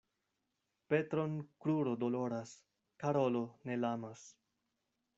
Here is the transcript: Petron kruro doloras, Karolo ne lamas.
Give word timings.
Petron 0.93 1.35
kruro 1.65 1.95
doloras, 2.05 2.57
Karolo 3.05 3.45
ne 3.65 3.81
lamas. 3.87 4.27